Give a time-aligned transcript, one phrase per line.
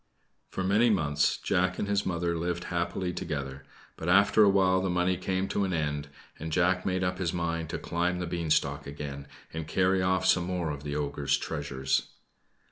[0.49, 3.63] For many months Jack and his mother lived happily together;
[3.97, 6.07] but after a while the money came to an end,
[6.39, 10.45] and Jack made up his mind to climb the beanstalk again, and carry off some
[10.45, 12.07] more of the ogre's treasures.